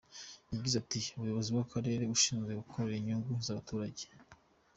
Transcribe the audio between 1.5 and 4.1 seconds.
w’akarere ashinzwe gukorera inyungu z’abaturage.